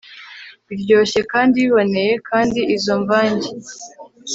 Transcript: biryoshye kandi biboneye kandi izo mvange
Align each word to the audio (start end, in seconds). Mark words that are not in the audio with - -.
biryoshye 0.67 1.19
kandi 1.31 1.55
biboneye 1.65 2.13
kandi 2.29 2.59
izo 2.75 2.93
mvange 3.01 3.49